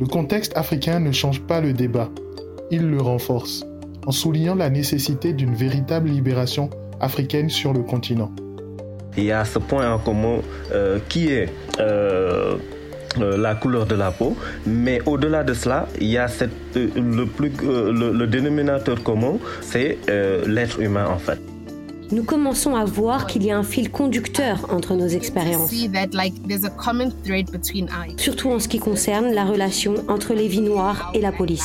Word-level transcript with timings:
Le 0.00 0.06
contexte 0.06 0.56
africain 0.56 0.98
ne 0.98 1.12
change 1.12 1.40
pas 1.42 1.60
le 1.60 1.72
débat, 1.72 2.10
il 2.72 2.82
le 2.90 3.00
renforce, 3.00 3.64
en 4.06 4.10
soulignant 4.10 4.56
la 4.56 4.68
nécessité 4.68 5.32
d'une 5.32 5.54
véritable 5.54 6.08
libération 6.08 6.68
africaine 7.00 7.48
sur 7.48 7.72
le 7.72 7.82
continent. 7.82 8.32
Il 9.16 9.24
y 9.24 9.30
a 9.30 9.44
ce 9.44 9.60
point 9.60 9.92
en 9.92 9.98
commun 9.98 10.38
euh, 10.72 10.98
qui 11.08 11.28
est 11.28 11.48
euh, 11.78 12.56
euh, 13.20 13.36
la 13.36 13.54
couleur 13.54 13.86
de 13.86 13.94
la 13.94 14.10
peau, 14.10 14.36
mais 14.66 15.00
au-delà 15.06 15.44
de 15.44 15.54
cela, 15.54 15.86
il 16.00 16.08
y 16.08 16.18
a 16.18 16.26
le, 16.74 18.26
dénominateur 18.26 19.00
commun, 19.04 19.38
c'est 19.60 19.98
l'être 20.44 20.80
humain 20.80 21.06
en 21.06 21.18
fait 21.18 21.38
nous 22.10 22.24
commençons 22.24 22.76
à 22.76 22.84
voir 22.84 23.26
qu'il 23.26 23.44
y 23.44 23.50
a 23.50 23.58
un 23.58 23.62
fil 23.62 23.90
conducteur 23.90 24.68
entre 24.70 24.94
nos 24.94 25.08
expériences. 25.08 25.72
Surtout 28.16 28.50
en 28.50 28.58
ce 28.58 28.68
qui 28.68 28.78
concerne 28.78 29.32
la 29.32 29.44
relation 29.44 29.94
entre 30.08 30.34
les 30.34 30.48
vies 30.48 30.60
noires 30.60 31.10
et 31.14 31.20
la 31.20 31.32
police. 31.32 31.64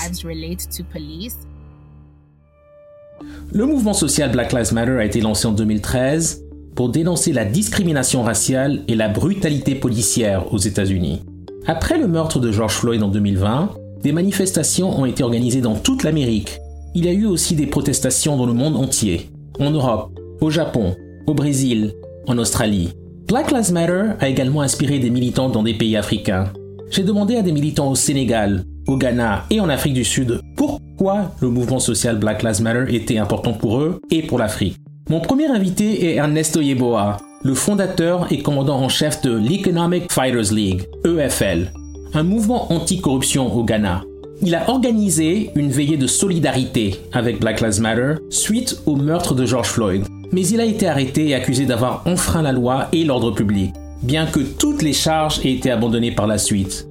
Le 3.51 3.65
mouvement 3.65 3.93
social 3.93 4.31
Black 4.31 4.53
Lives 4.53 4.73
Matter 4.73 4.97
a 4.97 5.05
été 5.05 5.21
lancé 5.21 5.47
en 5.47 5.51
2013 5.51 6.43
pour 6.75 6.89
dénoncer 6.89 7.33
la 7.33 7.45
discrimination 7.45 8.23
raciale 8.23 8.83
et 8.87 8.95
la 8.95 9.09
brutalité 9.09 9.75
policière 9.75 10.53
aux 10.53 10.57
États-Unis. 10.57 11.23
Après 11.67 11.97
le 11.97 12.07
meurtre 12.07 12.39
de 12.39 12.51
George 12.51 12.75
Floyd 12.75 13.03
en 13.03 13.09
2020, 13.09 13.71
des 14.01 14.11
manifestations 14.13 14.97
ont 14.97 15.05
été 15.05 15.23
organisées 15.23 15.61
dans 15.61 15.75
toute 15.75 16.03
l'Amérique. 16.03 16.59
Il 16.95 17.05
y 17.05 17.09
a 17.09 17.13
eu 17.13 17.25
aussi 17.25 17.55
des 17.55 17.67
protestations 17.67 18.37
dans 18.37 18.45
le 18.45 18.53
monde 18.53 18.77
entier, 18.77 19.29
en 19.59 19.71
Europe, 19.71 20.11
au 20.41 20.49
Japon, 20.49 20.95
au 21.27 21.33
Brésil, 21.33 21.93
en 22.27 22.37
Australie. 22.37 22.93
Black 23.27 23.51
Lives 23.51 23.71
Matter 23.71 24.03
a 24.19 24.27
également 24.27 24.61
inspiré 24.61 24.99
des 24.99 25.09
militants 25.09 25.49
dans 25.49 25.63
des 25.63 25.73
pays 25.73 25.95
africains. 25.95 26.51
J'ai 26.89 27.03
demandé 27.03 27.35
à 27.35 27.43
des 27.43 27.51
militants 27.51 27.91
au 27.91 27.95
Sénégal, 27.95 28.63
au 28.87 28.97
Ghana 28.97 29.45
et 29.51 29.59
en 29.59 29.69
Afrique 29.69 29.93
du 29.93 30.03
Sud 30.03 30.41
pourquoi 30.55 31.31
le 31.39 31.49
mouvement 31.49 31.79
social 31.79 32.17
Black 32.17 32.41
Lives 32.41 32.61
Matter 32.61 32.95
était 32.95 33.19
important 33.19 33.53
pour 33.53 33.79
eux 33.79 34.01
et 34.09 34.23
pour 34.23 34.39
l'Afrique. 34.39 34.75
Mon 35.09 35.19
premier 35.19 35.47
invité 35.47 36.05
est 36.05 36.15
Ernesto 36.15 36.61
Yeboah, 36.61 37.17
le 37.43 37.53
fondateur 37.53 38.31
et 38.31 38.41
commandant 38.41 38.79
en 38.79 38.89
chef 38.89 39.21
de 39.21 39.35
l'Economic 39.35 40.11
Fighters 40.11 40.51
League, 40.51 40.87
EFL, 41.05 41.71
un 42.13 42.23
mouvement 42.23 42.71
anti-corruption 42.73 43.55
au 43.55 43.63
Ghana. 43.63 44.03
Il 44.41 44.55
a 44.55 44.69
organisé 44.69 45.51
une 45.55 45.69
veillée 45.69 45.97
de 45.97 46.07
solidarité 46.07 46.95
avec 47.13 47.39
Black 47.39 47.61
Lives 47.61 47.81
Matter 47.81 48.15
suite 48.29 48.81
au 48.85 48.95
meurtre 48.95 49.35
de 49.35 49.45
George 49.45 49.67
Floyd 49.67 50.05
mais 50.31 50.47
il 50.47 50.59
a 50.59 50.65
été 50.65 50.87
arrêté 50.87 51.29
et 51.29 51.35
accusé 51.35 51.65
d'avoir 51.65 52.03
enfreint 52.05 52.41
la 52.41 52.51
loi 52.51 52.87
et 52.91 53.03
l'ordre 53.03 53.31
public, 53.31 53.73
bien 54.01 54.25
que 54.25 54.39
toutes 54.39 54.81
les 54.81 54.93
charges 54.93 55.45
aient 55.45 55.53
été 55.53 55.71
abandonnées 55.71 56.11
par 56.11 56.27
la 56.27 56.37
suite. 56.37 56.87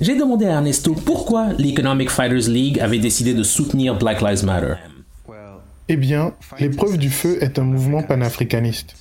J'ai 0.00 0.16
demandé 0.16 0.46
à 0.46 0.52
Ernesto 0.52 0.94
pourquoi 0.94 1.48
l'Economic 1.58 2.08
Fighters 2.08 2.48
League 2.48 2.80
avait 2.80 2.98
décidé 2.98 3.34
de 3.34 3.42
soutenir 3.42 3.98
Black 3.98 4.22
Lives 4.22 4.44
Matter. 4.44 4.74
Eh 5.88 5.96
bien, 5.96 6.32
l'épreuve 6.58 6.96
du 6.96 7.10
feu 7.10 7.36
est 7.42 7.58
un 7.58 7.64
mouvement 7.64 8.02
panafricaniste. 8.02 8.94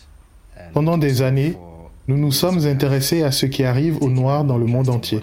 Pendant 0.73 0.97
des 0.97 1.21
années, 1.21 1.55
nous 2.07 2.17
nous 2.17 2.31
sommes 2.31 2.65
intéressés 2.65 3.23
à 3.23 3.31
ce 3.31 3.45
qui 3.45 3.63
arrive 3.63 4.01
aux 4.01 4.09
Noirs 4.09 4.43
dans 4.43 4.57
le 4.57 4.65
monde 4.65 4.89
entier. 4.89 5.21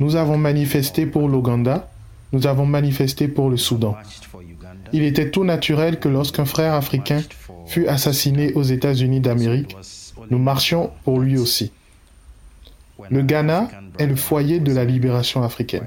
Nous 0.00 0.16
avons 0.16 0.38
manifesté 0.38 1.04
pour 1.04 1.28
l'Ouganda, 1.28 1.90
nous 2.32 2.46
avons 2.46 2.64
manifesté 2.64 3.28
pour 3.28 3.50
le 3.50 3.56
Soudan. 3.56 3.94
Il 4.92 5.02
était 5.02 5.30
tout 5.30 5.44
naturel 5.44 5.98
que 5.98 6.08
lorsqu'un 6.08 6.44
frère 6.44 6.74
africain 6.74 7.22
fut 7.66 7.86
assassiné 7.86 8.52
aux 8.54 8.62
États-Unis 8.62 9.20
d'Amérique, 9.20 9.76
nous 10.30 10.38
marchions 10.38 10.90
pour 11.04 11.20
lui 11.20 11.38
aussi. 11.38 11.72
Le 13.10 13.22
Ghana 13.22 13.68
est 13.98 14.06
le 14.06 14.16
foyer 14.16 14.60
de 14.60 14.72
la 14.72 14.84
libération 14.84 15.42
africaine. 15.42 15.86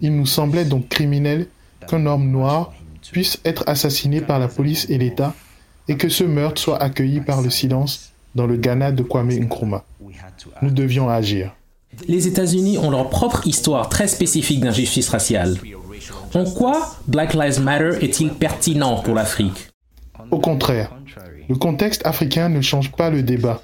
Il 0.00 0.16
nous 0.16 0.26
semblait 0.26 0.64
donc 0.64 0.88
criminel 0.88 1.46
qu'un 1.88 2.06
homme 2.06 2.30
noir 2.30 2.72
puisse 3.12 3.40
être 3.44 3.64
assassiné 3.66 4.20
par 4.20 4.38
la 4.38 4.48
police 4.48 4.86
et 4.90 4.98
l'État 4.98 5.34
et 5.88 5.96
que 5.96 6.08
ce 6.08 6.24
meurtre 6.24 6.60
soit 6.60 6.82
accueilli 6.82 7.20
par 7.20 7.40
le 7.40 7.50
silence 7.50 8.12
dans 8.34 8.46
le 8.46 8.56
Ghana 8.56 8.92
de 8.92 9.02
Kwame 9.02 9.30
Nkrumah. 9.30 9.84
Nous 10.62 10.70
devions 10.70 11.08
agir. 11.08 11.54
Les 12.06 12.28
États-Unis 12.28 12.78
ont 12.78 12.90
leur 12.90 13.08
propre 13.08 13.46
histoire 13.46 13.88
très 13.88 14.06
spécifique 14.06 14.60
d'injustice 14.60 15.08
raciale. 15.08 15.56
En 16.34 16.44
quoi 16.44 16.96
Black 17.06 17.34
Lives 17.34 17.60
Matter 17.60 18.04
est-il 18.04 18.30
pertinent 18.30 19.02
pour 19.02 19.14
l'Afrique 19.14 19.68
Au 20.30 20.38
contraire, 20.38 20.96
le 21.48 21.56
contexte 21.56 22.06
africain 22.06 22.48
ne 22.48 22.60
change 22.60 22.92
pas 22.92 23.10
le 23.10 23.22
débat, 23.22 23.62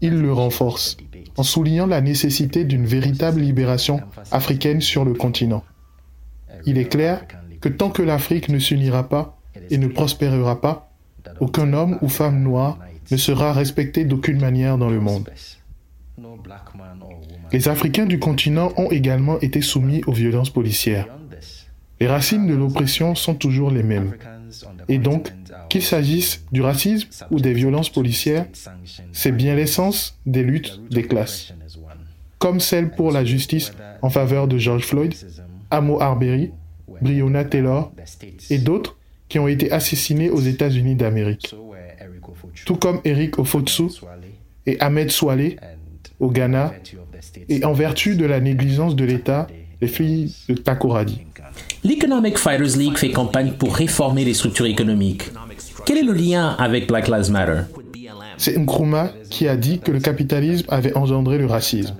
il 0.00 0.20
le 0.20 0.32
renforce, 0.32 0.96
en 1.36 1.42
soulignant 1.42 1.86
la 1.86 2.00
nécessité 2.00 2.64
d'une 2.64 2.86
véritable 2.86 3.40
libération 3.40 4.00
africaine 4.30 4.80
sur 4.80 5.04
le 5.04 5.14
continent. 5.14 5.62
Il 6.66 6.78
est 6.78 6.88
clair 6.88 7.24
que 7.60 7.68
tant 7.68 7.90
que 7.90 8.02
l'Afrique 8.02 8.48
ne 8.48 8.58
s'unira 8.58 9.08
pas 9.08 9.38
et 9.70 9.78
ne 9.78 9.86
prospérera 9.86 10.60
pas, 10.60 10.90
aucun 11.40 11.72
homme 11.72 11.98
ou 12.02 12.08
femme 12.08 12.42
noire 12.42 12.78
ne 13.10 13.16
sera 13.16 13.52
respecté 13.52 14.04
d'aucune 14.04 14.40
manière 14.40 14.78
dans 14.78 14.90
le 14.90 15.00
monde. 15.00 15.30
Les 17.52 17.68
Africains 17.68 18.06
du 18.06 18.18
continent 18.18 18.72
ont 18.76 18.90
également 18.90 19.38
été 19.40 19.60
soumis 19.60 20.02
aux 20.06 20.12
violences 20.12 20.50
policières. 20.50 21.06
Les 22.00 22.06
racines 22.06 22.46
de 22.46 22.54
l'oppression 22.54 23.14
sont 23.14 23.34
toujours 23.34 23.70
les 23.70 23.82
mêmes. 23.82 24.14
Et 24.88 24.98
donc, 24.98 25.32
qu'il 25.68 25.82
s'agisse 25.82 26.44
du 26.50 26.62
racisme 26.62 27.08
ou 27.30 27.40
des 27.40 27.52
violences 27.52 27.90
policières, 27.90 28.46
c'est 29.12 29.32
bien 29.32 29.54
l'essence 29.54 30.18
des 30.26 30.42
luttes 30.42 30.80
des 30.90 31.02
classes. 31.02 31.54
Comme 32.38 32.58
celle 32.58 32.90
pour 32.90 33.12
la 33.12 33.24
justice 33.24 33.72
en 34.02 34.10
faveur 34.10 34.48
de 34.48 34.56
George 34.56 34.84
Floyd, 34.84 35.14
Amo 35.70 36.00
Arbery, 36.00 36.50
Breonna 37.00 37.44
Taylor 37.44 37.92
et 38.48 38.58
d'autres 38.58 38.96
qui 39.28 39.38
ont 39.38 39.46
été 39.46 39.70
assassinés 39.70 40.30
aux 40.30 40.40
États-Unis 40.40 40.96
d'Amérique. 40.96 41.54
Tout 42.64 42.76
comme 42.76 43.00
Eric 43.04 43.38
Ofotsu 43.38 43.84
et 44.66 44.80
Ahmed 44.80 45.10
Swale 45.10 45.56
au 46.18 46.30
Ghana, 46.30 46.72
et 47.48 47.64
en 47.64 47.72
vertu 47.72 48.16
de 48.16 48.24
la 48.24 48.40
négligence 48.40 48.96
de 48.96 49.04
l'État, 49.04 49.46
les 49.80 49.88
filles 49.88 50.32
de 50.48 50.54
Takoradi. 50.54 51.22
L'Economic 51.84 52.38
Fighters 52.38 52.76
League 52.76 52.96
fait 52.96 53.10
campagne 53.10 53.52
pour 53.52 53.74
réformer 53.74 54.24
les 54.24 54.34
structures 54.34 54.66
économiques. 54.66 55.30
Quel 55.86 55.98
est 55.98 56.02
le 56.02 56.12
lien 56.12 56.50
avec 56.58 56.86
Black 56.86 57.08
Lives 57.08 57.30
Matter? 57.30 57.62
C'est 58.36 58.56
Nkrumah 58.56 59.10
qui 59.30 59.48
a 59.48 59.56
dit 59.56 59.80
que 59.80 59.90
le 59.90 60.00
capitalisme 60.00 60.66
avait 60.68 60.96
engendré 60.96 61.38
le 61.38 61.46
racisme. 61.46 61.94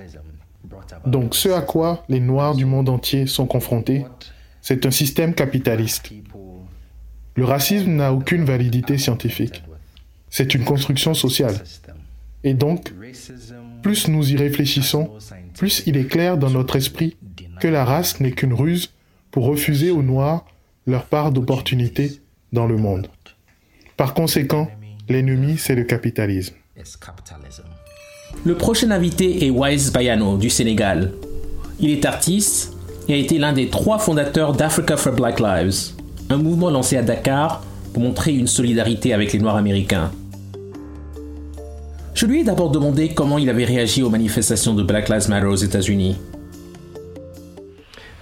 Donc 1.05 1.35
ce 1.35 1.49
à 1.49 1.61
quoi 1.61 2.03
les 2.09 2.19
Noirs 2.19 2.55
du 2.55 2.65
monde 2.65 2.89
entier 2.89 3.25
sont 3.25 3.47
confrontés, 3.47 4.05
c'est 4.61 4.85
un 4.85 4.91
système 4.91 5.33
capitaliste. 5.33 6.11
Le 7.35 7.45
racisme 7.45 7.91
n'a 7.91 8.13
aucune 8.13 8.45
validité 8.45 8.97
scientifique. 8.97 9.63
C'est 10.29 10.53
une 10.53 10.63
construction 10.63 11.13
sociale. 11.13 11.55
Et 12.43 12.53
donc, 12.53 12.93
plus 13.81 14.07
nous 14.07 14.31
y 14.31 14.37
réfléchissons, 14.37 15.09
plus 15.55 15.83
il 15.85 15.97
est 15.97 16.05
clair 16.05 16.37
dans 16.37 16.49
notre 16.49 16.75
esprit 16.75 17.17
que 17.61 17.67
la 17.67 17.85
race 17.85 18.19
n'est 18.19 18.31
qu'une 18.31 18.53
ruse 18.53 18.89
pour 19.29 19.45
refuser 19.45 19.91
aux 19.91 20.01
Noirs 20.01 20.45
leur 20.87 21.05
part 21.05 21.31
d'opportunité 21.31 22.19
dans 22.51 22.65
le 22.65 22.75
monde. 22.75 23.07
Par 23.97 24.15
conséquent, 24.15 24.67
l'ennemi, 25.07 25.57
c'est 25.59 25.75
le 25.75 25.83
capitalisme. 25.83 26.55
Le 28.43 28.55
prochain 28.55 28.89
invité 28.89 29.45
est 29.45 29.51
Wise 29.51 29.91
Bayano 29.93 30.37
du 30.37 30.49
Sénégal. 30.49 31.13
Il 31.79 31.91
est 31.91 32.05
artiste 32.05 32.73
et 33.07 33.13
a 33.13 33.17
été 33.17 33.37
l'un 33.37 33.53
des 33.53 33.67
trois 33.67 33.99
fondateurs 33.99 34.53
d'Africa 34.53 34.97
for 34.97 35.13
Black 35.13 35.39
Lives, 35.39 35.91
un 36.31 36.37
mouvement 36.37 36.71
lancé 36.71 36.97
à 36.97 37.03
Dakar 37.03 37.63
pour 37.93 38.01
montrer 38.01 38.33
une 38.33 38.47
solidarité 38.47 39.13
avec 39.13 39.33
les 39.33 39.39
Noirs 39.39 39.57
américains. 39.57 40.11
Je 42.15 42.25
lui 42.25 42.41
ai 42.41 42.43
d'abord 42.43 42.71
demandé 42.71 43.09
comment 43.13 43.37
il 43.37 43.49
avait 43.49 43.65
réagi 43.65 44.01
aux 44.01 44.09
manifestations 44.09 44.73
de 44.73 44.81
Black 44.81 45.09
Lives 45.09 45.29
Matter 45.29 45.45
aux 45.45 45.55
États-Unis. 45.55 46.17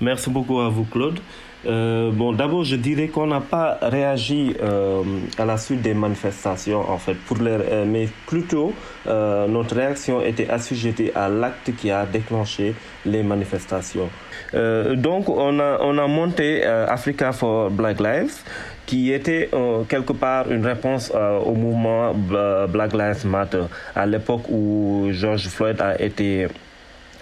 Merci 0.01 0.30
beaucoup 0.30 0.60
à 0.60 0.69
vous, 0.69 0.86
Claude. 0.86 1.19
Euh, 1.66 2.12
bon, 2.12 2.31
d'abord, 2.31 2.63
je 2.63 2.78
dirais 2.78 3.07
qu'on 3.10 3.28
n'a 3.28 3.42
pas 3.42 3.78
réagi 3.81 4.56
euh, 4.62 5.04
à 5.38 5.44
la 5.46 5.57
suite 5.57 5.81
des 5.81 5.94
manifestations, 5.94 6.90
en 6.90 6.98
fait, 6.98 7.16
pour 7.16 7.38
les, 7.38 7.51
euh, 7.51 7.86
mais 7.86 8.07
plutôt 8.28 8.74
notre 9.06 9.75
réaction 9.75 10.22
était 10.22 10.50
assujettie 10.50 11.10
à 11.16 11.28
l'acte 11.30 11.75
qui 11.75 11.90
a 11.90 12.06
déclenché 12.06 12.75
les 13.06 13.24
manifestations. 13.24 14.10
donc, 14.54 15.30
on 15.30 15.60
a, 15.60 15.80
on 15.81 15.98
a 15.98 16.07
monté 16.07 16.63
Africa 16.63 17.31
for 17.31 17.72
Black 17.72 18.00
Lives, 18.00 18.44
qui 18.86 19.12
était 19.12 19.50
quelque 19.88 20.13
part 20.13 20.51
une 20.51 20.63
réponse 20.63 21.12
au 21.46 21.54
mouvement 21.54 22.13
Black 22.13 22.94
Lives 22.94 23.25
Matter, 23.25 23.63
à 23.96 24.06
l'époque 24.06 24.44
où 24.50 25.07
George 25.12 25.48
Floyd 25.48 25.81
a 25.81 26.00
été 26.00 26.48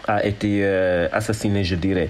a 0.08 0.26
été 0.26 0.62
euh, 0.64 1.08
assassiné, 1.12 1.64
je 1.64 1.76
dirais. 1.76 2.10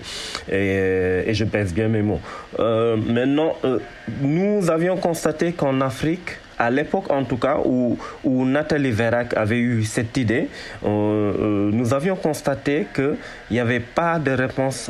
Et, 0.52 1.34
je 1.34 1.44
pèse 1.46 1.74
bien 1.74 1.88
mes 1.88 2.02
mots. 2.02 2.22
Euh, 2.60 2.96
maintenant, 2.96 3.56
euh, 3.66 3.80
nous 4.22 4.70
avions 4.70 4.98
constaté 4.98 5.54
qu'en 5.54 5.82
Afrique, 5.82 6.38
à 6.60 6.72
l'époque 6.72 7.12
en 7.12 7.24
tout 7.24 7.38
cas 7.38 7.58
où, 7.64 7.98
où 8.24 8.46
Nathalie 8.46 8.92
Verac 8.92 9.36
avait 9.38 9.60
eu 9.60 9.84
cette 9.84 10.18
idée, 10.18 10.50
nous 10.84 11.94
avions 11.94 12.16
constaté 12.16 12.88
qu'il 12.96 13.16
n'y 13.52 13.60
avait 13.60 13.80
pas 13.80 14.18
de 14.18 14.32
réponse 14.32 14.90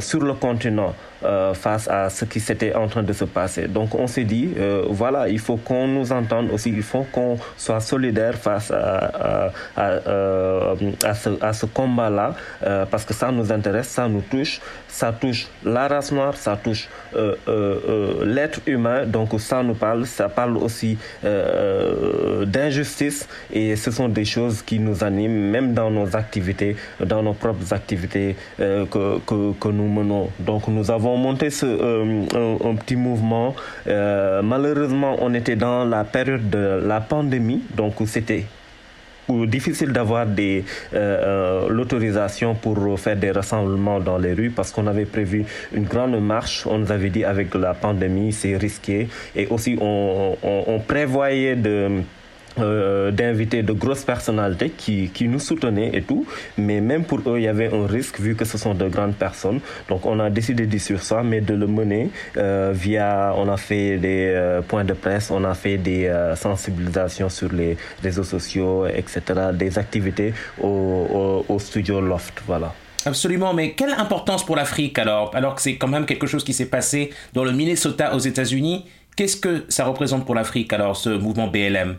sur 0.00 0.20
le 0.20 0.32
continent. 0.34 0.92
Euh, 1.24 1.54
face 1.54 1.86
à 1.88 2.10
ce 2.10 2.24
qui 2.24 2.40
s'était 2.40 2.74
en 2.74 2.88
train 2.88 3.04
de 3.04 3.12
se 3.12 3.24
passer. 3.24 3.68
Donc 3.68 3.94
on 3.94 4.08
s'est 4.08 4.24
dit, 4.24 4.50
euh, 4.58 4.82
voilà, 4.88 5.28
il 5.28 5.38
faut 5.38 5.56
qu'on 5.56 5.86
nous 5.86 6.10
entende 6.10 6.50
aussi, 6.50 6.70
il 6.70 6.82
faut 6.82 7.06
qu'on 7.12 7.38
soit 7.56 7.78
solidaire 7.78 8.34
face 8.34 8.72
à, 8.72 9.52
à, 9.76 9.82
euh, 10.08 10.74
ce, 11.14 11.30
à 11.40 11.52
ce 11.52 11.66
combat-là, 11.66 12.34
parce 12.90 13.04
que 13.04 13.14
ça 13.14 13.30
nous 13.30 13.52
intéresse, 13.52 13.86
ça 13.88 14.08
nous 14.08 14.22
touche, 14.22 14.60
ça 14.88 15.12
touche 15.12 15.46
la 15.64 15.86
race 15.86 16.10
noire, 16.10 16.36
ça 16.36 16.56
touche 16.56 16.88
l'être 17.14 18.60
humain, 18.66 19.06
donc 19.06 19.28
ça 19.38 19.62
nous 19.62 19.74
parle, 19.74 20.06
ça 20.06 20.28
parle 20.28 20.56
aussi 20.56 20.98
d'injustice, 22.46 23.28
et 23.52 23.76
ce 23.76 23.90
sont 23.90 24.08
des 24.08 24.24
choses 24.24 24.62
qui 24.62 24.80
nous 24.80 25.04
animent, 25.04 25.50
même 25.50 25.72
dans 25.72 25.90
nos 25.90 26.16
activités, 26.16 26.74
dans 27.00 27.22
nos 27.22 27.34
propres 27.34 27.72
activités 27.72 28.34
que, 28.58 29.18
que, 29.26 29.52
que 29.52 29.68
nous 29.68 29.88
menons. 29.88 30.30
Donc 30.40 30.66
nous 30.68 30.90
avons 30.90 31.11
monté 31.16 31.50
ce, 31.50 31.66
euh, 31.66 32.58
un, 32.64 32.74
petit 32.76 32.96
mouvement. 32.96 33.54
Euh, 33.86 34.42
malheureusement, 34.42 35.16
on 35.20 35.34
était 35.34 35.56
dans 35.56 35.84
la 35.84 36.04
période 36.04 36.48
de 36.50 36.82
la 36.84 37.00
pandémie, 37.00 37.62
donc 37.76 37.94
c'était 38.06 38.44
difficile 39.28 39.92
d'avoir 39.92 40.26
euh, 40.94 41.68
l'autorisation 41.68 42.54
pour 42.54 42.98
faire 42.98 43.16
des 43.16 43.30
rassemblements 43.30 44.00
dans 44.00 44.18
les 44.18 44.34
rues 44.34 44.50
parce 44.50 44.72
qu'on 44.72 44.86
avait 44.86 45.06
prévu 45.06 45.44
une 45.72 45.84
grande 45.84 46.20
marche. 46.20 46.66
On 46.66 46.78
nous 46.78 46.92
avait 46.92 47.10
dit 47.10 47.24
avec 47.24 47.54
la 47.54 47.72
pandémie, 47.72 48.32
c'est 48.32 48.56
risqué. 48.56 49.08
Et 49.34 49.46
aussi, 49.46 49.78
on 49.80 50.82
prévoyait 50.86 51.56
de 51.56 52.02
euh, 52.58 53.10
d'inviter 53.10 53.62
de 53.62 53.72
grosses 53.72 54.04
personnalités 54.04 54.70
qui, 54.70 55.08
qui, 55.08 55.26
nous 55.26 55.38
soutenaient 55.38 55.90
et 55.94 56.02
tout. 56.02 56.26
Mais 56.58 56.80
même 56.80 57.04
pour 57.04 57.20
eux, 57.26 57.38
il 57.38 57.44
y 57.44 57.48
avait 57.48 57.72
un 57.72 57.86
risque 57.86 58.20
vu 58.20 58.34
que 58.34 58.44
ce 58.44 58.58
sont 58.58 58.74
de 58.74 58.88
grandes 58.88 59.14
personnes. 59.14 59.60
Donc 59.88 60.04
on 60.04 60.20
a 60.20 60.28
décidé 60.28 60.66
de 60.66 60.78
sur 60.78 61.02
ça, 61.02 61.22
mais 61.22 61.40
de 61.40 61.54
le 61.54 61.66
mener 61.66 62.10
euh, 62.36 62.72
via, 62.74 63.32
on 63.36 63.48
a 63.48 63.56
fait 63.56 63.96
des 63.96 64.32
euh, 64.34 64.60
points 64.60 64.84
de 64.84 64.92
presse, 64.92 65.30
on 65.30 65.44
a 65.44 65.54
fait 65.54 65.78
des 65.78 66.12
sensibilisations 66.36 67.28
sur 67.28 67.52
les 67.52 67.76
réseaux 68.02 68.24
sociaux, 68.24 68.86
etc. 68.86 69.22
Des 69.54 69.78
activités 69.78 70.34
au, 70.60 71.44
au, 71.48 71.58
studio 71.58 72.00
Loft. 72.00 72.42
Voilà. 72.46 72.74
Absolument, 73.06 73.54
mais 73.54 73.72
quelle 73.72 73.92
importance 73.92 74.44
pour 74.44 74.56
l'Afrique 74.56 74.98
alors 74.98 75.34
Alors 75.34 75.54
que 75.54 75.62
c'est 75.62 75.76
quand 75.76 75.88
même 75.88 76.06
quelque 76.06 76.26
chose 76.26 76.44
qui 76.44 76.52
s'est 76.52 76.68
passé 76.68 77.10
dans 77.32 77.44
le 77.44 77.52
Minnesota 77.52 78.14
aux 78.14 78.18
États-Unis? 78.18 78.84
Qu'est-ce 79.16 79.36
que 79.36 79.64
ça 79.68 79.84
représente 79.84 80.24
pour 80.24 80.34
l'Afrique 80.34 80.72
alors, 80.72 80.96
ce 80.96 81.10
mouvement 81.10 81.48
BLM 81.48 81.96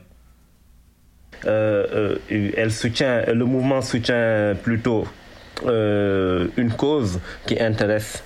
elle 1.46 2.72
soutient, 2.72 3.24
le 3.28 3.46
mouvement 3.46 3.82
soutient 3.82 4.56
plutôt 4.62 5.06
euh, 5.66 6.48
une 6.58 6.72
cause 6.72 7.20
qui 7.46 7.60
intéresse 7.60 8.24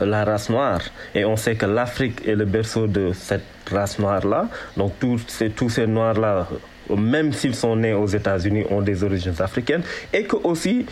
la 0.00 0.24
race 0.24 0.50
noire. 0.50 0.80
Et 1.14 1.24
on 1.24 1.36
sait 1.36 1.54
que 1.54 1.66
l'Afrique 1.66 2.26
est 2.26 2.34
le 2.34 2.44
berceau 2.44 2.88
de 2.88 3.12
cette 3.12 3.44
race 3.70 3.98
noire-là. 3.98 4.48
Donc 4.76 4.92
tous 4.98 5.20
ces, 5.28 5.50
tous 5.50 5.70
ces 5.70 5.86
noirs-là, 5.86 6.48
même 6.90 7.32
s'ils 7.32 7.54
sont 7.54 7.76
nés 7.76 7.92
aux 7.92 8.08
États-Unis, 8.08 8.64
ont 8.70 8.82
des 8.82 9.04
origines 9.04 9.36
africaines. 9.38 9.82
Et 10.12 10.24
que 10.24 10.34
aussi, 10.36 10.86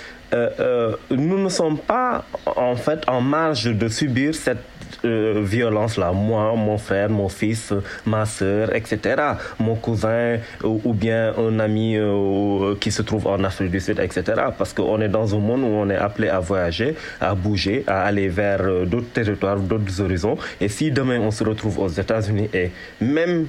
nous 1.10 1.38
ne 1.38 1.48
sommes 1.48 1.78
pas 1.78 2.24
en 2.56 2.76
fait 2.76 3.08
en 3.08 3.20
marge 3.20 3.64
de 3.64 3.88
subir 3.88 4.34
cette 4.34 4.58
euh, 5.04 5.42
violence-là, 5.42 6.12
moi, 6.12 6.54
mon 6.54 6.78
frère, 6.78 7.10
mon 7.10 7.28
fils, 7.28 7.72
ma 8.06 8.24
soeur, 8.24 8.74
etc., 8.74 9.16
mon 9.58 9.74
cousin 9.74 10.38
ou, 10.62 10.92
bien 10.92 11.34
un 11.36 11.58
ami 11.58 11.96
euh, 11.96 12.74
qui 12.80 12.92
se 12.92 13.02
trouve 13.02 13.26
en 13.26 13.42
Afrique 13.42 13.70
du 13.70 13.80
Sud, 13.80 13.98
etc., 13.98 14.22
parce 14.56 14.72
qu'on 14.72 15.00
est 15.00 15.08
dans 15.08 15.34
un 15.34 15.38
monde 15.38 15.62
où 15.62 15.66
on 15.66 15.90
est 15.90 15.96
appelé 15.96 16.28
à 16.28 16.38
voyager, 16.38 16.94
à 17.20 17.34
bouger, 17.34 17.84
à 17.86 18.02
aller 18.02 18.28
vers 18.28 18.60
euh, 18.62 18.84
d'autres 18.84 19.12
territoires, 19.12 19.58
d'autres 19.58 20.00
horizons. 20.00 20.36
Et 20.60 20.68
si 20.68 20.90
demain 20.90 21.18
on 21.20 21.30
se 21.30 21.42
retrouve 21.42 21.80
aux 21.80 21.88
États-Unis 21.88 22.48
et 22.54 22.70
même, 23.00 23.46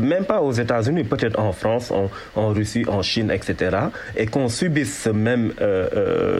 même 0.00 0.24
pas 0.24 0.40
aux 0.40 0.52
États-Unis, 0.52 1.04
peut-être 1.04 1.38
en 1.38 1.52
France, 1.52 1.90
en, 1.90 2.10
en, 2.34 2.48
Russie, 2.48 2.84
en 2.88 3.02
Chine, 3.02 3.30
etc., 3.30 3.76
et 4.16 4.26
qu'on 4.26 4.48
subisse 4.48 5.02
ce 5.02 5.10
même, 5.10 5.52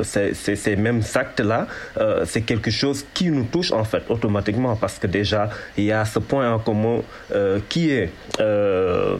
ces, 0.02 0.34
ces, 0.34 0.76
mêmes 0.76 1.02
actes-là, 1.14 1.66
c'est 2.24 2.42
quelque 2.42 2.70
chose 2.70 3.04
qui 3.14 3.30
nous 3.30 3.44
touche 3.44 3.72
en 3.72 3.84
fait 3.84 4.02
automatiquement 4.08 4.76
parce 4.76 4.98
que 4.98 5.06
déjà, 5.06 5.50
il 5.76 5.84
y 5.84 5.92
a 5.92 6.04
ce 6.04 6.18
point 6.18 6.52
en 6.52 6.58
commun 6.58 7.00
euh, 7.34 7.58
qui 7.68 7.90
est 7.90 8.10
euh, 8.40 9.16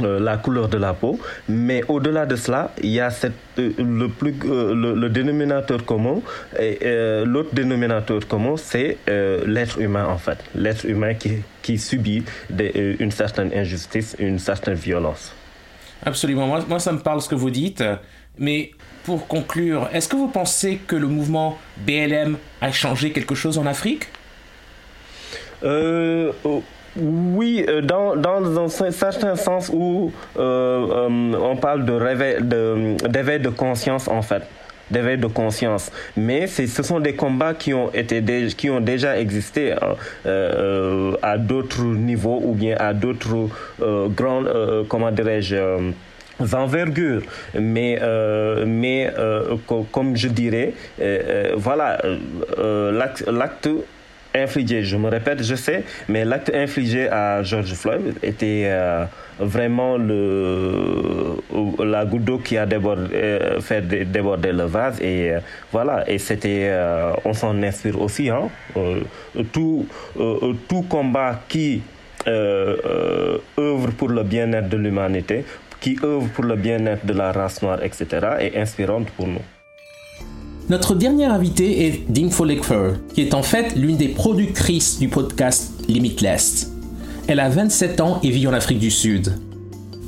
euh, 0.00 0.20
la 0.20 0.36
couleur 0.36 0.68
de 0.68 0.78
la 0.78 0.94
peau, 0.94 1.18
mais 1.48 1.82
au-delà 1.88 2.24
de 2.26 2.36
cela, 2.36 2.72
il 2.82 2.90
y 2.90 3.00
a 3.00 3.10
cette, 3.10 3.32
le, 3.56 4.06
plus, 4.06 4.34
le, 4.42 5.08
dénominateur 5.08 5.84
commun, 5.84 6.20
et 6.58 6.78
l'autre 7.24 7.50
dénominateur 7.52 8.26
commun, 8.26 8.54
c'est 8.56 8.98
l'être 9.06 9.80
humain 9.80 10.06
en 10.06 10.16
fait, 10.18 10.38
l'être 10.54 10.84
humain 10.86 11.14
qui, 11.14 11.42
qui 11.60 11.76
subit 11.76 12.22
une 12.50 13.10
certaine 13.10 13.52
injustice, 13.52 14.16
une 14.18 14.38
certaine 14.38 14.74
violence. 14.74 15.34
Absolument, 16.04 16.46
moi, 16.46 16.64
moi 16.68 16.78
ça 16.78 16.92
me 16.92 17.00
parle 17.00 17.20
ce 17.20 17.28
que 17.28 17.34
vous 17.34 17.50
dites, 17.50 17.82
mais 18.38 18.70
pour 19.10 19.26
conclure, 19.26 19.88
est-ce 19.92 20.08
que 20.08 20.14
vous 20.14 20.28
pensez 20.28 20.76
que 20.86 20.94
le 20.94 21.08
mouvement 21.08 21.58
BLM 21.78 22.36
a 22.60 22.70
changé 22.70 23.10
quelque 23.10 23.34
chose 23.34 23.58
en 23.58 23.66
Afrique? 23.66 24.06
Euh, 25.64 26.30
oh, 26.44 26.62
oui, 26.96 27.64
euh, 27.68 27.80
dans, 27.80 28.14
dans, 28.14 28.60
un 28.60 28.90
certain 28.92 29.34
sens 29.34 29.68
où 29.74 30.12
euh, 30.38 31.32
on 31.42 31.56
parle 31.56 31.86
de 31.86 31.92
réveil, 31.92 32.36
d'éveil 32.40 33.40
de, 33.40 33.48
conscience 33.48 34.06
en 34.06 34.22
fait 34.22 34.44
d'éveil 34.92 35.18
de 35.18 35.26
conscience. 35.26 35.90
Mais 36.16 36.46
ce 36.46 36.82
sont 36.84 37.00
des 37.00 37.14
combats 37.14 37.54
qui 37.54 37.74
ont, 37.74 37.92
été 37.92 38.22
qui 38.56 38.70
ont 38.70 38.80
déjà 38.80 39.18
existé 39.18 39.72
hein, 39.72 39.96
à 41.22 41.36
d'autres 41.36 41.82
niveaux 41.82 42.40
ou 42.44 42.54
bien 42.54 42.76
à 42.78 42.92
d'autres 42.92 43.48
grandes, 44.16 44.86
comment 44.88 45.12
dirais-je, 45.12 45.54
envergures. 46.54 47.22
Mais, 47.58 47.98
mais 48.66 49.10
comme 49.92 50.16
je 50.16 50.28
dirais, 50.28 50.74
voilà, 51.56 52.00
l'acte 53.26 53.68
infligé, 54.34 54.84
je 54.84 54.96
me 54.96 55.08
répète, 55.08 55.42
je 55.42 55.54
sais, 55.54 55.84
mais 56.08 56.24
l'acte 56.24 56.50
infligé 56.54 57.08
à 57.08 57.42
George 57.42 57.72
Floyd 57.74 58.14
était 58.22 58.64
euh, 58.66 59.04
vraiment 59.38 59.96
le, 59.96 61.36
la 61.84 62.04
goutte 62.04 62.24
d'eau 62.24 62.38
qui 62.38 62.56
a 62.56 62.66
débordé, 62.66 63.14
euh, 63.14 63.60
fait 63.60 63.82
déborder 64.10 64.52
le 64.52 64.64
vase. 64.64 65.00
Et 65.00 65.32
euh, 65.32 65.40
voilà, 65.72 66.08
et 66.08 66.18
c'était, 66.18 66.70
on 67.24 67.32
s'en 67.32 67.60
inspire 67.62 68.00
aussi. 68.00 68.30
Hein, 68.30 68.48
tout, 69.52 69.86
tout 70.68 70.82
combat 70.82 71.40
qui 71.48 71.82
œuvre 72.26 73.90
pour 73.96 74.08
le 74.08 74.22
bien-être 74.22 74.68
de 74.68 74.76
l'humanité, 74.76 75.44
qui 75.80 75.98
œuvre 76.02 76.28
pour 76.34 76.44
le 76.44 76.56
bien-être 76.56 77.06
de 77.06 77.12
la 77.12 77.32
race 77.32 77.62
noire, 77.62 77.82
etc., 77.82 78.06
est 78.40 78.56
inspirante 78.58 79.08
pour 79.16 79.26
nous. 79.26 79.40
Notre 80.68 80.94
dernière 80.94 81.32
invitée 81.32 81.86
est 81.86 82.10
Dingfo 82.10 82.44
Lekfer, 82.44 82.92
qui 83.14 83.22
est 83.22 83.34
en 83.34 83.42
fait 83.42 83.74
l'une 83.74 83.96
des 83.96 84.08
productrices 84.08 84.98
du 84.98 85.08
podcast 85.08 85.72
Limitless. 85.88 86.70
Elle 87.26 87.40
a 87.40 87.48
27 87.48 88.00
ans 88.00 88.20
et 88.22 88.30
vit 88.30 88.46
en 88.46 88.52
Afrique 88.52 88.78
du 88.78 88.90
Sud. 88.90 89.34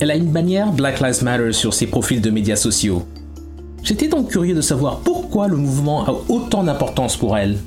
Elle 0.00 0.10
a 0.10 0.14
une 0.14 0.30
bannière 0.30 0.72
Black 0.72 1.00
Lives 1.00 1.24
Matter 1.24 1.52
sur 1.52 1.74
ses 1.74 1.86
profils 1.86 2.20
de 2.20 2.30
médias 2.30 2.56
sociaux. 2.56 3.04
J'étais 3.82 4.08
donc 4.08 4.30
curieux 4.30 4.54
de 4.54 4.60
savoir 4.60 5.00
pourquoi 5.00 5.48
le 5.48 5.56
mouvement 5.56 6.06
a 6.06 6.14
autant 6.28 6.62
d'importance 6.62 7.16
pour 7.16 7.36
elle. 7.36 7.58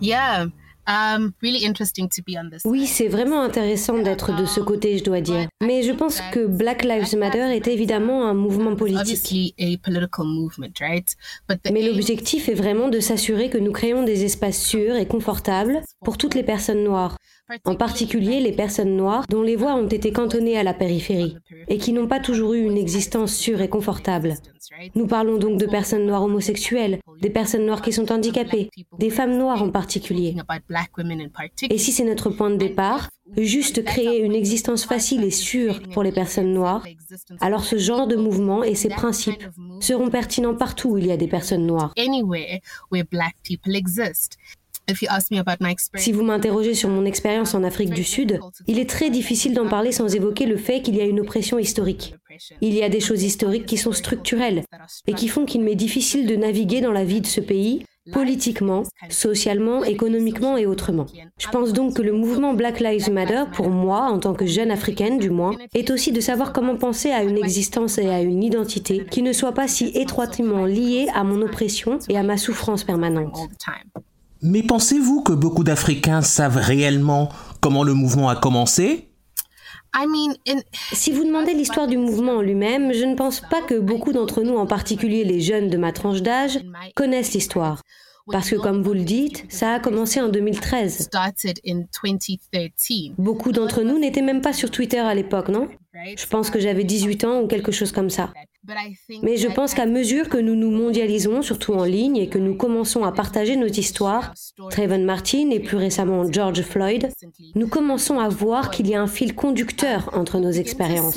Yeah, 0.00 0.46
oui, 2.64 2.86
c'est 2.86 3.08
vraiment 3.08 3.42
intéressant 3.42 3.98
d'être 3.98 4.34
de 4.34 4.44
ce 4.44 4.60
côté, 4.60 4.98
je 4.98 5.04
dois 5.04 5.20
dire. 5.20 5.46
Mais 5.62 5.82
je 5.82 5.92
pense 5.92 6.20
que 6.32 6.46
Black 6.46 6.84
Lives 6.84 7.16
Matter 7.16 7.54
est 7.54 7.68
évidemment 7.68 8.26
un 8.26 8.34
mouvement 8.34 8.74
politique. 8.74 9.16
Mais 11.72 11.82
l'objectif 11.82 12.48
est 12.48 12.54
vraiment 12.54 12.88
de 12.88 12.98
s'assurer 13.00 13.50
que 13.50 13.58
nous 13.58 13.72
créons 13.72 14.02
des 14.02 14.24
espaces 14.24 14.60
sûrs 14.60 14.96
et 14.96 15.06
confortables 15.06 15.80
pour 16.04 16.18
toutes 16.18 16.34
les 16.34 16.42
personnes 16.42 16.82
noires, 16.82 17.16
en 17.64 17.74
particulier 17.74 18.40
les 18.40 18.52
personnes 18.52 18.96
noires 18.96 19.24
dont 19.28 19.42
les 19.42 19.56
voix 19.56 19.74
ont 19.74 19.86
été 19.86 20.12
cantonnées 20.12 20.58
à 20.58 20.62
la 20.62 20.74
périphérie 20.74 21.36
et 21.68 21.78
qui 21.78 21.92
n'ont 21.92 22.06
pas 22.06 22.20
toujours 22.20 22.54
eu 22.54 22.62
une 22.62 22.76
existence 22.76 23.34
sûre 23.34 23.60
et 23.60 23.68
confortable. 23.68 24.34
Nous 24.94 25.06
parlons 25.06 25.38
donc 25.38 25.58
de 25.58 25.66
personnes 25.66 26.06
noires 26.06 26.22
homosexuelles, 26.22 27.00
des 27.20 27.30
personnes 27.30 27.66
noires 27.66 27.82
qui 27.82 27.92
sont 27.92 28.10
handicapées, 28.12 28.70
des 28.98 29.10
femmes 29.10 29.36
noires 29.36 29.62
en 29.62 29.70
particulier. 29.70 30.36
Et 31.68 31.78
si 31.78 31.92
c'est 31.92 32.04
notre 32.04 32.30
point 32.30 32.50
de 32.50 32.56
départ, 32.56 33.08
juste 33.36 33.84
créer 33.84 34.20
une 34.20 34.34
existence 34.34 34.84
facile 34.84 35.24
et 35.24 35.30
sûre 35.30 35.80
pour 35.92 36.02
les 36.02 36.12
personnes 36.12 36.52
noires, 36.52 36.84
alors 37.40 37.64
ce 37.64 37.78
genre 37.78 38.06
de 38.06 38.16
mouvement 38.16 38.62
et 38.62 38.74
ses 38.74 38.88
principes 38.88 39.44
seront 39.80 40.10
pertinents 40.10 40.54
partout 40.54 40.90
où 40.90 40.98
il 40.98 41.06
y 41.06 41.12
a 41.12 41.16
des 41.16 41.28
personnes 41.28 41.66
noires. 41.66 41.92
Si 45.96 46.12
vous 46.12 46.22
m'interrogez 46.22 46.74
sur 46.74 46.88
mon 46.88 47.04
expérience 47.04 47.54
en 47.54 47.64
Afrique 47.64 47.90
du 47.90 48.04
Sud, 48.04 48.40
il 48.66 48.78
est 48.78 48.88
très 48.88 49.10
difficile 49.10 49.54
d'en 49.54 49.68
parler 49.68 49.92
sans 49.92 50.14
évoquer 50.14 50.46
le 50.46 50.56
fait 50.56 50.82
qu'il 50.82 50.96
y 50.96 51.00
a 51.00 51.04
une 51.04 51.20
oppression 51.20 51.58
historique. 51.58 52.14
Il 52.60 52.74
y 52.74 52.82
a 52.82 52.88
des 52.88 53.00
choses 53.00 53.22
historiques 53.22 53.66
qui 53.66 53.76
sont 53.76 53.92
structurelles 53.92 54.64
et 55.06 55.14
qui 55.14 55.28
font 55.28 55.44
qu'il 55.44 55.62
m'est 55.62 55.74
difficile 55.74 56.26
de 56.26 56.36
naviguer 56.36 56.80
dans 56.80 56.92
la 56.92 57.04
vie 57.04 57.20
de 57.20 57.26
ce 57.26 57.40
pays 57.40 57.84
politiquement, 58.12 58.82
socialement, 59.08 59.84
économiquement 59.84 60.56
et 60.56 60.66
autrement. 60.66 61.06
Je 61.38 61.48
pense 61.48 61.72
donc 61.72 61.96
que 61.96 62.02
le 62.02 62.12
mouvement 62.12 62.54
Black 62.54 62.80
Lives 62.80 63.10
Matter, 63.10 63.44
pour 63.52 63.70
moi, 63.70 64.10
en 64.10 64.18
tant 64.18 64.34
que 64.34 64.46
jeune 64.46 64.70
africaine 64.70 65.18
du 65.18 65.30
moins, 65.30 65.56
est 65.74 65.90
aussi 65.90 66.12
de 66.12 66.20
savoir 66.20 66.52
comment 66.52 66.76
penser 66.76 67.10
à 67.10 67.22
une 67.22 67.38
existence 67.38 67.98
et 67.98 68.08
à 68.08 68.20
une 68.20 68.42
identité 68.42 69.04
qui 69.10 69.22
ne 69.22 69.32
soit 69.32 69.52
pas 69.52 69.68
si 69.68 69.88
étroitement 69.94 70.64
liée 70.64 71.08
à 71.14 71.24
mon 71.24 71.42
oppression 71.42 71.98
et 72.08 72.16
à 72.16 72.22
ma 72.22 72.36
souffrance 72.36 72.84
permanente. 72.84 73.38
Mais 74.42 74.62
pensez-vous 74.62 75.22
que 75.22 75.32
beaucoup 75.32 75.64
d'Africains 75.64 76.22
savent 76.22 76.56
réellement 76.56 77.28
comment 77.60 77.84
le 77.84 77.94
mouvement 77.94 78.28
a 78.28 78.36
commencé? 78.36 79.08
Si 80.92 81.10
vous 81.12 81.24
demandez 81.24 81.52
l'histoire 81.52 81.88
du 81.88 81.98
mouvement 81.98 82.36
en 82.36 82.40
lui-même, 82.40 82.92
je 82.92 83.04
ne 83.04 83.16
pense 83.16 83.40
pas 83.40 83.60
que 83.60 83.78
beaucoup 83.78 84.12
d'entre 84.12 84.42
nous, 84.42 84.56
en 84.56 84.66
particulier 84.66 85.24
les 85.24 85.40
jeunes 85.40 85.68
de 85.68 85.76
ma 85.76 85.92
tranche 85.92 86.22
d'âge, 86.22 86.60
connaissent 86.94 87.34
l'histoire. 87.34 87.82
Parce 88.30 88.50
que 88.50 88.56
comme 88.56 88.82
vous 88.82 88.92
le 88.92 89.02
dites, 89.02 89.44
ça 89.48 89.74
a 89.74 89.80
commencé 89.80 90.20
en 90.20 90.28
2013. 90.28 91.10
Beaucoup 93.18 93.52
d'entre 93.52 93.82
nous 93.82 93.98
n'étaient 93.98 94.22
même 94.22 94.40
pas 94.40 94.52
sur 94.52 94.70
Twitter 94.70 95.00
à 95.00 95.14
l'époque, 95.14 95.48
non? 95.48 95.68
Je 96.16 96.26
pense 96.26 96.50
que 96.50 96.60
j'avais 96.60 96.84
18 96.84 97.24
ans 97.24 97.40
ou 97.40 97.48
quelque 97.48 97.72
chose 97.72 97.90
comme 97.92 98.10
ça. 98.10 98.32
Mais 99.22 99.36
je 99.38 99.48
pense 99.48 99.74
qu'à 99.74 99.86
mesure 99.86 100.28
que 100.28 100.36
nous 100.36 100.54
nous 100.54 100.70
mondialisons, 100.70 101.42
surtout 101.42 101.72
en 101.72 101.84
ligne, 101.84 102.16
et 102.16 102.28
que 102.28 102.38
nous 102.38 102.54
commençons 102.54 103.04
à 103.04 103.12
partager 103.12 103.56
nos 103.56 103.66
histoires, 103.66 104.34
Trayvon 104.70 105.04
Martin 105.04 105.50
et 105.50 105.60
plus 105.60 105.76
récemment 105.76 106.30
George 106.30 106.62
Floyd, 106.62 107.10
nous 107.54 107.68
commençons 107.68 108.18
à 108.18 108.28
voir 108.28 108.70
qu'il 108.70 108.86
y 108.88 108.94
a 108.94 109.00
un 109.00 109.06
fil 109.06 109.34
conducteur 109.34 110.10
entre 110.12 110.38
nos 110.38 110.50
expériences. 110.50 111.16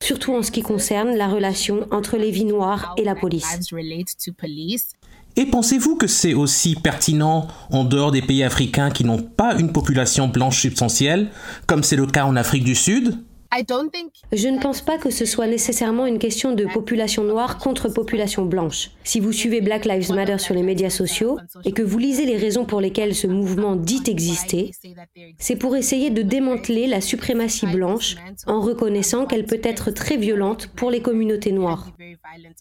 Surtout 0.00 0.34
en 0.34 0.42
ce 0.42 0.50
qui 0.50 0.62
concerne 0.62 1.16
la 1.16 1.28
relation 1.28 1.86
entre 1.90 2.16
les 2.16 2.30
vies 2.30 2.44
noires 2.44 2.94
et 2.96 3.04
la 3.04 3.14
police. 3.14 3.58
Et 5.38 5.44
pensez-vous 5.44 5.96
que 5.96 6.06
c'est 6.06 6.32
aussi 6.32 6.76
pertinent 6.76 7.46
en 7.70 7.84
dehors 7.84 8.10
des 8.10 8.22
pays 8.22 8.42
africains 8.42 8.90
qui 8.90 9.04
n'ont 9.04 9.22
pas 9.22 9.54
une 9.58 9.70
population 9.70 10.28
blanche 10.28 10.58
substantielle, 10.62 11.30
comme 11.66 11.82
c'est 11.82 11.96
le 11.96 12.06
cas 12.06 12.24
en 12.24 12.36
Afrique 12.36 12.64
du 12.64 12.74
Sud 12.74 13.18
je 14.32 14.48
ne 14.48 14.60
pense 14.60 14.80
pas 14.82 14.98
que 14.98 15.10
ce 15.10 15.24
soit 15.24 15.46
nécessairement 15.46 16.06
une 16.06 16.18
question 16.18 16.52
de 16.52 16.64
population 16.64 17.24
noire 17.24 17.58
contre 17.58 17.88
population 17.88 18.44
blanche. 18.44 18.90
Si 19.04 19.20
vous 19.20 19.32
suivez 19.32 19.60
Black 19.60 19.84
Lives 19.84 20.12
Matter 20.12 20.38
sur 20.38 20.54
les 20.54 20.62
médias 20.62 20.90
sociaux 20.90 21.38
et 21.64 21.72
que 21.72 21.82
vous 21.82 21.98
lisez 21.98 22.26
les 22.26 22.36
raisons 22.36 22.64
pour 22.64 22.80
lesquelles 22.80 23.14
ce 23.14 23.26
mouvement 23.26 23.76
dit 23.76 24.02
exister, 24.06 24.72
c'est 25.38 25.56
pour 25.56 25.76
essayer 25.76 26.10
de 26.10 26.22
démanteler 26.22 26.86
la 26.86 27.00
suprématie 27.00 27.66
blanche 27.66 28.16
en 28.46 28.60
reconnaissant 28.60 29.26
qu'elle 29.26 29.46
peut 29.46 29.60
être 29.62 29.90
très 29.90 30.16
violente 30.16 30.68
pour 30.76 30.90
les 30.90 31.00
communautés 31.00 31.52
noires. 31.52 31.90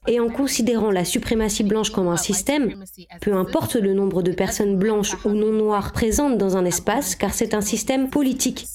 Et 0.08 0.20
en 0.20 0.30
considérant 0.30 0.92
la 0.92 1.06
suprématie 1.06 1.64
blanche 1.64 1.90
comme 1.90 2.08
un 2.08 2.18
système, 2.18 2.84
peu 3.22 3.34
importe 3.34 3.76
le 3.76 3.94
nombre 3.94 4.22
de 4.22 4.32
personnes 4.32 4.78
blanches 4.78 5.16
ou 5.26 5.30
non 5.30 5.52
noires 5.52 5.92
présentes 5.92 6.38
dans 6.38 6.58
un 6.58 6.66
espace, 6.66 7.16
car 7.16 7.34
c'est 7.34 7.54
un 7.54 7.62
système 7.62 8.10
politique 8.10 8.66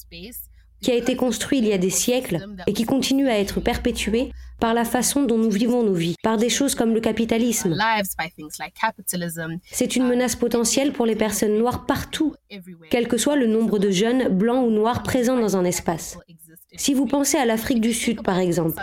qui 0.81 0.91
a 0.91 0.95
été 0.95 1.17
construit 1.17 1.59
il 1.59 1.67
y 1.67 1.73
a 1.73 1.79
des 1.79 1.91
siècles 1.91 2.47
et 2.67 2.73
qui 2.73 2.85
continue 2.85 3.29
à 3.29 3.39
être 3.39 3.61
perpétué 3.61 4.33
par 4.61 4.75
la 4.75 4.85
façon 4.85 5.23
dont 5.23 5.39
nous 5.39 5.51
vivons 5.51 5.83
nos 5.83 5.95
vies, 5.95 6.15
par 6.23 6.37
des 6.37 6.51
choses 6.51 6.75
comme 6.75 6.93
le 6.93 7.01
capitalisme. 7.01 7.77
C'est 9.73 9.97
une 9.97 10.07
menace 10.07 10.37
potentielle 10.37 10.93
pour 10.93 11.07
les 11.07 11.17
personnes 11.17 11.57
noires 11.59 11.87
partout, 11.87 12.35
quel 12.91 13.09
que 13.09 13.17
soit 13.17 13.37
le 13.37 13.47
nombre 13.47 13.79
de 13.79 13.91
jeunes, 13.91 14.29
blancs 14.29 14.67
ou 14.67 14.71
noirs 14.71 15.03
présents 15.03 15.41
dans 15.41 15.57
un 15.57 15.65
espace. 15.65 16.19
Si 16.77 16.95
vous 16.95 17.07
pensez 17.07 17.37
à 17.37 17.45
l'Afrique 17.45 17.81
du 17.81 17.93
Sud, 17.93 18.23
par 18.23 18.39
exemple, 18.39 18.81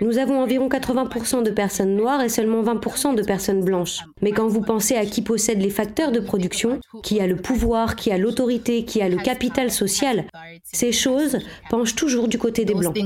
nous 0.00 0.18
avons 0.18 0.40
environ 0.40 0.68
80% 0.68 1.42
de 1.42 1.50
personnes 1.50 1.94
noires 1.94 2.22
et 2.22 2.28
seulement 2.28 2.62
20% 2.62 3.14
de 3.14 3.22
personnes 3.22 3.62
blanches. 3.62 4.00
Mais 4.22 4.32
quand 4.32 4.48
vous 4.48 4.62
pensez 4.62 4.94
à 4.96 5.04
qui 5.04 5.22
possède 5.22 5.60
les 5.60 5.70
facteurs 5.70 6.12
de 6.12 6.20
production, 6.20 6.80
qui 7.02 7.20
a 7.20 7.26
le 7.26 7.36
pouvoir, 7.36 7.96
qui 7.96 8.10
a 8.12 8.18
l'autorité, 8.18 8.84
qui 8.84 9.02
a 9.02 9.08
le 9.08 9.18
capital 9.18 9.70
social, 9.70 10.24
ces 10.64 10.92
choses 10.92 11.38
penchent 11.70 11.94
toujours 11.94 12.28
du 12.28 12.38
côté 12.38 12.64
des 12.64 12.74
blancs. 12.74 12.96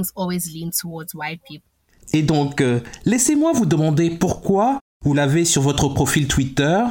Et 2.12 2.22
donc, 2.22 2.60
euh, 2.60 2.80
laissez-moi 3.04 3.52
vous 3.52 3.66
demander 3.66 4.10
pourquoi 4.10 4.78
vous 5.04 5.14
l'avez 5.14 5.44
sur 5.44 5.62
votre 5.62 5.88
profil 5.88 6.28
Twitter. 6.28 6.82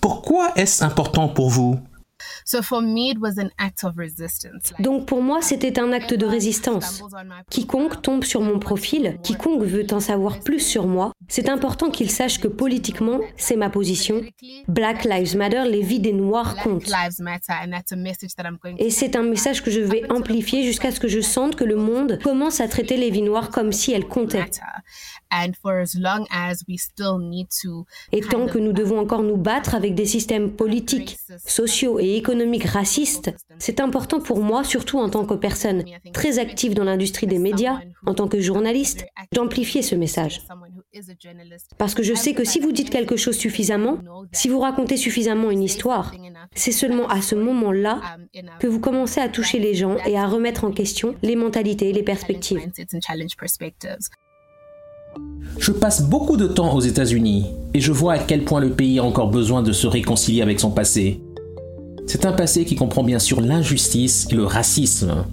Pourquoi 0.00 0.52
est-ce 0.56 0.84
important 0.84 1.28
pour 1.28 1.50
vous? 1.50 1.78
Donc 4.78 5.06
pour 5.06 5.22
moi, 5.22 5.42
c'était 5.42 5.78
un 5.78 5.92
acte 5.92 6.14
de 6.14 6.26
résistance. 6.26 7.02
Quiconque 7.50 8.02
tombe 8.02 8.24
sur 8.24 8.40
mon 8.40 8.58
profil, 8.58 9.18
quiconque 9.22 9.62
veut 9.62 9.86
en 9.92 10.00
savoir 10.00 10.40
plus 10.40 10.60
sur 10.60 10.86
moi, 10.86 11.12
c'est 11.28 11.48
important 11.48 11.90
qu'il 11.90 12.10
sache 12.10 12.40
que 12.40 12.48
politiquement, 12.48 13.20
c'est 13.36 13.56
ma 13.56 13.70
position. 13.70 14.22
Black 14.68 15.04
Lives 15.04 15.36
Matter, 15.36 15.64
les 15.68 15.82
vies 15.82 16.00
des 16.00 16.12
Noirs 16.12 16.56
comptent. 16.56 16.90
Et 18.78 18.90
c'est 18.90 19.16
un 19.16 19.22
message 19.22 19.62
que 19.62 19.70
je 19.70 19.80
vais 19.80 20.10
amplifier 20.10 20.62
jusqu'à 20.64 20.90
ce 20.90 21.00
que 21.00 21.08
je 21.08 21.20
sente 21.20 21.56
que 21.56 21.64
le 21.64 21.76
monde 21.76 22.18
commence 22.22 22.60
à 22.60 22.68
traiter 22.68 22.96
les 22.96 23.10
vies 23.10 23.22
noires 23.22 23.50
comme 23.50 23.72
si 23.72 23.92
elles 23.92 24.06
comptaient. 24.06 24.50
Et 28.12 28.20
tant 28.20 28.46
que 28.46 28.58
nous 28.58 28.72
devons 28.72 28.98
encore 28.98 29.22
nous 29.22 29.36
battre 29.36 29.74
avec 29.74 29.94
des 29.94 30.06
systèmes 30.06 30.52
politiques, 30.52 31.18
sociaux 31.44 31.98
et 31.98 32.16
économiques 32.16 32.64
racistes, 32.64 33.34
c'est 33.58 33.80
important 33.80 34.20
pour 34.20 34.40
moi, 34.40 34.64
surtout 34.64 34.98
en 34.98 35.08
tant 35.08 35.24
que 35.24 35.34
personne 35.34 35.84
très 36.12 36.38
active 36.38 36.74
dans 36.74 36.84
l'industrie 36.84 37.26
des 37.26 37.38
médias, 37.38 37.80
en 38.06 38.14
tant 38.14 38.28
que 38.28 38.40
journaliste, 38.40 39.06
d'amplifier 39.32 39.82
ce 39.82 39.94
message. 39.94 40.42
Parce 41.78 41.94
que 41.94 42.02
je 42.02 42.14
sais 42.14 42.34
que 42.34 42.44
si 42.44 42.60
vous 42.60 42.72
dites 42.72 42.90
quelque 42.90 43.16
chose 43.16 43.36
suffisamment, 43.36 43.98
si 44.32 44.48
vous 44.48 44.60
racontez 44.60 44.96
suffisamment 44.96 45.50
une 45.50 45.62
histoire, 45.62 46.12
c'est 46.54 46.72
seulement 46.72 47.08
à 47.08 47.20
ce 47.22 47.34
moment-là 47.34 48.00
que 48.60 48.66
vous 48.66 48.80
commencez 48.80 49.20
à 49.20 49.28
toucher 49.28 49.58
les 49.58 49.74
gens 49.74 49.96
et 50.06 50.16
à 50.16 50.26
remettre 50.26 50.64
en 50.64 50.70
question 50.70 51.14
les 51.22 51.36
mentalités 51.36 51.90
et 51.90 51.92
les 51.92 52.02
perspectives. 52.02 52.60
Je 55.58 55.72
passe 55.72 56.02
beaucoup 56.02 56.36
de 56.36 56.46
temps 56.46 56.74
aux 56.74 56.80
États-Unis 56.80 57.46
et 57.72 57.80
je 57.80 57.92
vois 57.92 58.14
à 58.14 58.18
quel 58.18 58.44
point 58.44 58.60
le 58.60 58.70
pays 58.70 58.98
a 58.98 59.04
encore 59.04 59.30
besoin 59.30 59.62
de 59.62 59.72
se 59.72 59.86
réconcilier 59.86 60.42
avec 60.42 60.60
son 60.60 60.70
passé. 60.70 61.20
C'est 62.06 62.26
un 62.26 62.32
passé 62.32 62.64
qui 62.64 62.76
comprend 62.76 63.02
bien 63.02 63.18
sûr 63.18 63.40
l'injustice 63.40 64.26
et 64.30 64.34
le 64.34 64.44
racisme, 64.44 65.24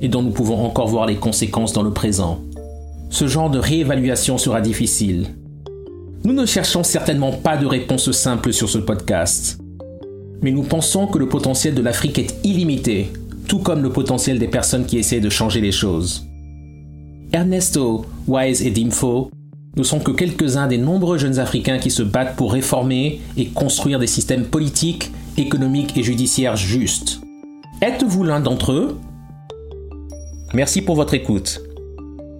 et 0.00 0.08
dont 0.08 0.22
nous 0.22 0.32
pouvons 0.32 0.64
encore 0.64 0.88
voir 0.88 1.06
les 1.06 1.16
conséquences 1.16 1.72
dans 1.72 1.82
le 1.82 1.92
présent. 1.92 2.42
Ce 3.10 3.26
genre 3.26 3.50
de 3.50 3.58
réévaluation 3.58 4.38
sera 4.38 4.60
difficile. 4.60 5.26
Nous 6.24 6.32
ne 6.32 6.46
cherchons 6.46 6.84
certainement 6.84 7.32
pas 7.32 7.56
de 7.56 7.66
réponse 7.66 8.12
simple 8.12 8.52
sur 8.52 8.68
ce 8.68 8.78
podcast, 8.78 9.58
mais 10.42 10.52
nous 10.52 10.62
pensons 10.62 11.08
que 11.08 11.18
le 11.18 11.28
potentiel 11.28 11.74
de 11.74 11.82
l'Afrique 11.82 12.20
est 12.20 12.36
illimité, 12.44 13.10
tout 13.48 13.58
comme 13.58 13.82
le 13.82 13.90
potentiel 13.90 14.38
des 14.38 14.46
personnes 14.46 14.86
qui 14.86 14.96
essaient 14.96 15.20
de 15.20 15.28
changer 15.28 15.60
les 15.60 15.72
choses. 15.72 16.24
Ernesto, 17.32 18.06
Wise 18.28 18.62
et 18.62 18.70
Dimfo 18.70 19.30
ne 19.76 19.82
sont 19.82 19.98
que 19.98 20.12
quelques-uns 20.12 20.68
des 20.68 20.78
nombreux 20.78 21.18
jeunes 21.18 21.40
Africains 21.40 21.78
qui 21.78 21.90
se 21.90 22.04
battent 22.04 22.36
pour 22.36 22.52
réformer 22.52 23.20
et 23.36 23.46
construire 23.46 23.98
des 23.98 24.06
systèmes 24.06 24.44
politiques, 24.44 25.10
économiques 25.36 25.96
et 25.96 26.04
judiciaires 26.04 26.56
justes. 26.56 27.20
Êtes-vous 27.82 28.22
l'un 28.22 28.40
d'entre 28.40 28.72
eux? 28.72 28.98
Merci 30.54 30.82
pour 30.82 30.94
votre 30.94 31.14
écoute. 31.14 31.60